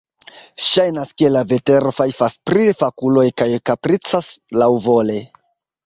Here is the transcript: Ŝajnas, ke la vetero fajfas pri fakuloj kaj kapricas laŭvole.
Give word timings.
Ŝajnas, 0.67 1.11
ke 1.21 1.29
la 1.33 1.43
vetero 1.51 1.93
fajfas 1.99 2.39
pri 2.51 2.65
fakuloj 2.83 3.29
kaj 3.43 3.51
kapricas 3.71 4.35
laŭvole. 4.63 5.25